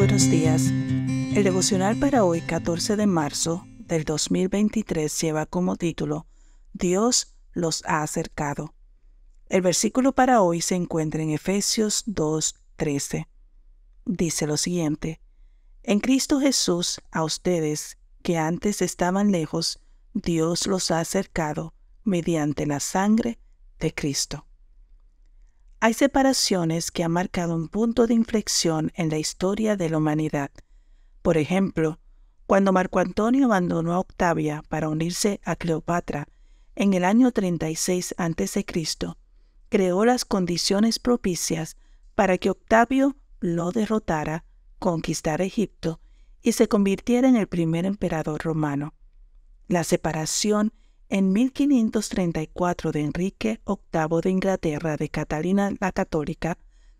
buenos 0.00 0.30
días. 0.30 0.68
El 1.36 1.44
devocional 1.44 1.94
para 1.94 2.24
hoy, 2.24 2.40
14 2.40 2.96
de 2.96 3.06
marzo 3.06 3.66
del 3.80 4.04
2023, 4.04 5.20
lleva 5.20 5.44
como 5.44 5.76
título 5.76 6.26
Dios 6.72 7.34
los 7.52 7.84
ha 7.84 8.02
acercado. 8.02 8.74
El 9.50 9.60
versículo 9.60 10.12
para 10.12 10.40
hoy 10.40 10.62
se 10.62 10.74
encuentra 10.74 11.22
en 11.22 11.28
Efesios 11.28 12.04
2:13. 12.06 13.28
Dice 14.06 14.46
lo 14.46 14.56
siguiente, 14.56 15.20
En 15.82 16.00
Cristo 16.00 16.40
Jesús 16.40 17.02
a 17.10 17.22
ustedes, 17.22 17.98
que 18.22 18.38
antes 18.38 18.80
estaban 18.80 19.30
lejos, 19.30 19.80
Dios 20.14 20.66
los 20.66 20.90
ha 20.90 21.00
acercado 21.00 21.74
mediante 22.04 22.64
la 22.64 22.80
sangre 22.80 23.38
de 23.78 23.92
Cristo. 23.92 24.46
Hay 25.82 25.94
separaciones 25.94 26.90
que 26.90 27.04
han 27.04 27.12
marcado 27.12 27.56
un 27.56 27.68
punto 27.68 28.06
de 28.06 28.12
inflexión 28.12 28.92
en 28.96 29.08
la 29.08 29.16
historia 29.16 29.76
de 29.76 29.88
la 29.88 29.96
humanidad. 29.96 30.50
Por 31.22 31.38
ejemplo, 31.38 31.98
cuando 32.46 32.70
Marco 32.70 32.98
Antonio 32.98 33.46
abandonó 33.46 33.94
a 33.94 33.98
Octavia 33.98 34.62
para 34.68 34.90
unirse 34.90 35.40
a 35.42 35.56
Cleopatra 35.56 36.28
en 36.74 36.92
el 36.92 37.02
año 37.02 37.32
36 37.32 38.14
a.C., 38.18 38.66
creó 39.70 40.04
las 40.04 40.26
condiciones 40.26 40.98
propicias 40.98 41.78
para 42.14 42.36
que 42.36 42.50
Octavio 42.50 43.16
lo 43.40 43.72
derrotara, 43.72 44.44
conquistara 44.78 45.44
Egipto 45.44 45.98
y 46.42 46.52
se 46.52 46.68
convirtiera 46.68 47.26
en 47.26 47.36
el 47.36 47.46
primer 47.46 47.86
emperador 47.86 48.42
romano. 48.42 48.92
La 49.66 49.84
separación 49.84 50.74
en 51.10 51.32
1534 51.32 52.92
de 52.92 53.00
Enrique 53.00 53.60
VIII 53.66 54.20
de 54.22 54.30
Inglaterra 54.30 54.96
de 54.96 55.08
Catalina 55.08 55.74
la 55.80 55.90
Católica 55.90 56.56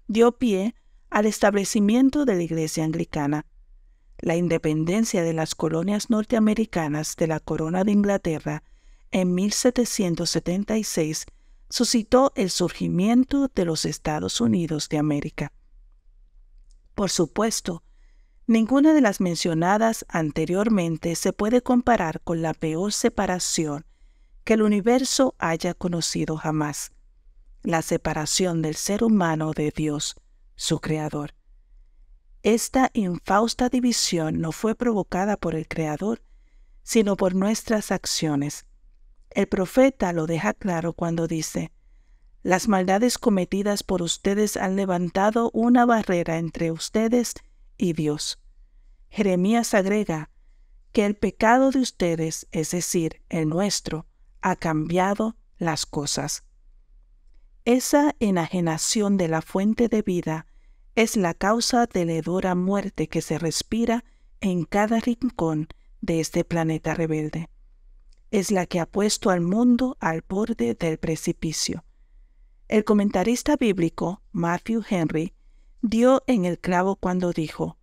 dio 0.09 0.33
pie 0.33 0.75
al 1.11 1.27
establecimiento 1.27 2.25
de 2.25 2.35
la 2.35 2.43
Iglesia 2.43 2.85
Anglicana. 2.85 3.47
La 4.19 4.35
independencia 4.35 5.23
de 5.23 5.33
las 5.33 5.55
colonias 5.55 6.11
norteamericanas 6.11 7.15
de 7.17 7.29
la 7.29 7.39
Corona 7.39 7.85
de 7.85 7.93
Inglaterra 7.93 8.65
en 9.13 9.33
1776 9.35 11.27
suscitó 11.69 12.33
el 12.35 12.51
surgimiento 12.51 13.49
de 13.55 13.65
los 13.65 13.85
Estados 13.85 14.41
Unidos 14.41 14.89
de 14.89 14.99
América. 14.99 15.53
Por 16.97 17.11
supuesto, 17.11 17.85
ninguna 18.49 18.93
de 18.93 19.03
las 19.03 19.21
mencionadas 19.21 20.05
anteriormente 20.09 21.15
se 21.15 21.33
puede 21.33 21.63
comparar 21.63 22.21
con 22.23 22.43
la 22.43 22.55
peor 22.55 22.93
separación 22.93 23.87
que 24.51 24.55
el 24.55 24.63
universo 24.63 25.37
haya 25.39 25.75
conocido 25.75 26.37
jamás, 26.37 26.91
la 27.63 27.83
separación 27.83 28.63
del 28.63 28.75
ser 28.75 29.05
humano 29.05 29.53
de 29.53 29.71
Dios, 29.71 30.17
su 30.57 30.81
Creador. 30.81 31.37
Esta 32.43 32.91
infausta 32.93 33.69
división 33.69 34.41
no 34.41 34.51
fue 34.51 34.75
provocada 34.75 35.37
por 35.37 35.55
el 35.55 35.69
Creador, 35.69 36.25
sino 36.83 37.17
por 37.17 37.37
nuestras 37.37 37.93
acciones. 37.93 38.67
El 39.31 39.47
profeta 39.47 40.13
lo 40.13 40.27
deja 40.27 40.53
claro 40.53 40.95
cuando 40.95 41.29
dice, 41.29 41.71
Las 42.43 42.67
maldades 42.67 43.19
cometidas 43.19 43.85
por 43.85 44.03
ustedes 44.03 44.57
han 44.57 44.75
levantado 44.75 45.53
una 45.53 45.87
barrera 45.87 46.39
entre 46.39 46.73
ustedes 46.73 47.35
y 47.79 47.93
Dios. 47.93 48.41
Jeremías 49.11 49.75
agrega 49.75 50.29
que 50.91 51.07
el 51.07 51.15
pecado 51.15 51.71
de 51.71 51.79
ustedes, 51.79 52.49
es 52.51 52.73
decir, 52.73 53.23
el 53.29 53.49
nuestro, 53.49 54.09
ha 54.43 54.57
cambiado 54.57 55.37
las 55.59 55.87
cosas. 55.87 56.45
Esa 57.65 58.15
enajenación 58.21 59.17
de 59.17 59.29
la 59.29 59.43
fuente 59.43 59.89
de 59.89 60.03
vida 60.03 60.47
es 60.95 61.17
la 61.17 61.35
causa 61.35 61.87
de 61.87 62.05
la 62.05 62.13
hedora 62.13 62.55
muerte 62.55 63.09
que 63.09 63.23
se 63.23 63.39
respira 63.39 64.05
en 64.41 64.65
cada 64.65 65.01
rincón 65.01 65.69
de 66.01 66.21
este 66.21 66.45
planeta 66.45 66.95
rebelde. 66.95 67.51
Es 68.31 68.51
la 68.51 68.67
que 68.67 68.81
ha 68.81 68.87
puesto 68.87 69.31
al 69.31 69.41
mundo 69.41 69.97
al 70.01 70.25
borde 70.27 70.75
del 70.75 70.99
precipicio. 70.99 71.85
El 72.69 72.85
comentarista 72.85 73.57
bíblico 73.57 74.23
Matthew 74.33 74.85
Henry 74.89 75.35
dio 75.83 76.23
en 76.27 76.45
el 76.45 76.59
clavo 76.59 76.97
cuando 76.97 77.33
dijo, 77.33 77.77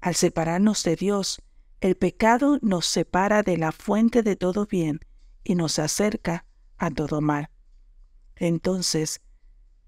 al 0.00 0.14
separarnos 0.14 0.82
de 0.82 0.96
Dios, 0.96 1.42
el 1.80 1.96
pecado 1.96 2.58
nos 2.62 2.86
separa 2.86 3.42
de 3.42 3.56
la 3.56 3.72
fuente 3.72 4.22
de 4.22 4.36
todo 4.36 4.66
bien 4.66 5.00
y 5.44 5.54
nos 5.54 5.78
acerca 5.78 6.44
a 6.78 6.90
todo 6.90 7.20
mal. 7.20 7.50
Entonces, 8.36 9.20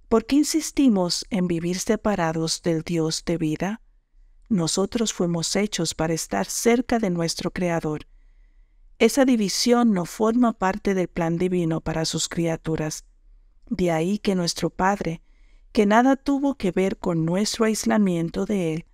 ¿por 0.09 0.27
qué 0.27 0.37
insistimos 0.37 1.27
en 1.31 1.49
vivir 1.49 1.79
separados 1.79 2.63
del 2.63 2.83
Dios 2.83 3.25
de 3.25 3.39
vida? 3.39 3.81
Nosotros 4.49 5.13
fuimos 5.13 5.57
hechos 5.57 5.95
para 5.95 6.15
estar 6.15 6.47
cerca 6.47 6.99
de 6.99 7.11
nuestro 7.11 7.51
Creador. 7.51 8.07
Esa 8.99 9.25
división 9.25 9.93
no 9.93 10.05
forma 10.05 10.53
parte 10.53 10.95
del 10.95 11.09
plan 11.09 11.37
divino 11.37 11.81
para 11.81 12.05
sus 12.05 12.29
criaturas. 12.29 13.05
De 13.69 13.91
ahí 13.91 14.19
que 14.19 14.35
nuestro 14.35 14.71
Padre, 14.71 15.23
que 15.73 15.87
nada 15.87 16.15
tuvo 16.15 16.55
que 16.55 16.71
ver 16.71 16.99
con 16.99 17.25
nuestro 17.25 17.65
aislamiento 17.65 18.45
de 18.45 18.75
Él, 18.75 18.87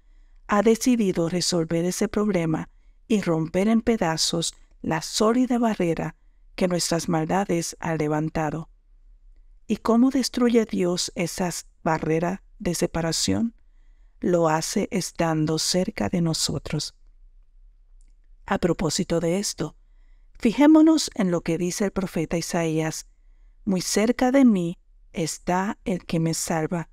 ha 0.47 0.63
decidido 0.63 1.29
resolver 1.29 1.85
ese 1.85 2.09
problema 2.09 2.71
y 3.07 3.21
romper 3.21 3.69
en 3.69 3.83
pedazos 3.83 4.55
la 4.81 5.03
sólida 5.03 5.59
barrera 5.59 6.17
que 6.61 6.69
nuestras 6.69 7.09
maldades 7.09 7.75
ha 7.81 7.95
levantado. 7.95 8.69
¿Y 9.67 9.79
cómo 9.79 10.11
destruye 10.11 10.67
Dios 10.67 11.11
esas 11.15 11.67
barreras 11.83 12.41
de 12.59 12.75
separación? 12.75 13.55
Lo 14.21 14.51
hace 14.51 14.87
estando 14.91 15.59
cerca 15.59 16.11
de 16.11 16.21
nosotros. 16.21 16.95
A 18.45 18.59
propósito 18.59 19.21
de 19.21 19.39
esto, 19.39 19.75
fijémonos 20.39 21.11
en 21.15 21.31
lo 21.31 21.41
que 21.41 21.57
dice 21.57 21.87
el 21.87 21.93
profeta 21.93 22.37
Isaías, 22.37 23.07
muy 23.65 23.81
cerca 23.81 24.31
de 24.31 24.45
mí 24.45 24.79
está 25.15 25.79
el 25.87 26.05
que 26.05 26.21
me 26.21 26.35
salva. 26.35 26.91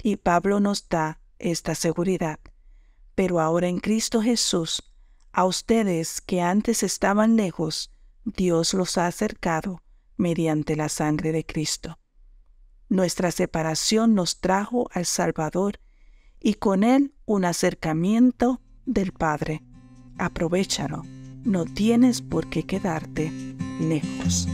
Y 0.00 0.14
Pablo 0.14 0.60
nos 0.60 0.88
da 0.88 1.18
esta 1.40 1.74
seguridad. 1.74 2.38
Pero 3.16 3.40
ahora 3.40 3.66
en 3.66 3.80
Cristo 3.80 4.22
Jesús, 4.22 4.94
a 5.32 5.44
ustedes 5.44 6.20
que 6.20 6.40
antes 6.40 6.84
estaban 6.84 7.34
lejos, 7.34 7.90
Dios 8.24 8.74
los 8.74 8.98
ha 8.98 9.06
acercado 9.06 9.82
mediante 10.16 10.76
la 10.76 10.88
sangre 10.88 11.32
de 11.32 11.44
Cristo. 11.44 11.98
Nuestra 12.88 13.30
separación 13.30 14.14
nos 14.14 14.40
trajo 14.40 14.88
al 14.92 15.06
Salvador 15.06 15.80
y 16.40 16.54
con 16.54 16.84
él 16.84 17.14
un 17.24 17.44
acercamiento 17.44 18.60
del 18.84 19.12
Padre. 19.12 19.62
Aprovechalo, 20.18 21.02
no 21.44 21.64
tienes 21.64 22.20
por 22.20 22.48
qué 22.50 22.64
quedarte 22.64 23.32
lejos. 23.80 24.48